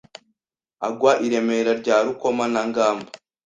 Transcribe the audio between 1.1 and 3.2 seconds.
i Remera rya Rukoma na Ngamba.